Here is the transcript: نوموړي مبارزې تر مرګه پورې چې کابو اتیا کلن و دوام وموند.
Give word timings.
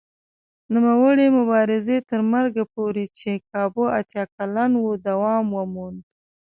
نوموړي 0.73 1.27
مبارزې 1.37 1.97
تر 2.09 2.21
مرګه 2.33 2.63
پورې 2.73 3.05
چې 3.17 3.31
کابو 3.51 3.83
اتیا 3.99 4.23
کلن 4.35 4.71
و 4.79 4.85
دوام 5.07 5.45
وموند. 5.57 6.03